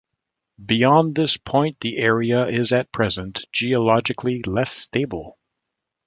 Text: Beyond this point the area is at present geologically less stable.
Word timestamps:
Beyond 0.65 1.13
this 1.13 1.37
point 1.37 1.79
the 1.79 1.99
area 1.99 2.47
is 2.47 2.71
at 2.73 2.91
present 2.91 3.45
geologically 3.51 4.41
less 4.41 4.71
stable. 4.71 5.37